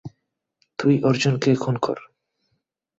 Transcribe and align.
তুই 0.79 0.95
অর্জুনকে 1.03 1.51
খুন 1.55 1.75
কর। 1.77 1.97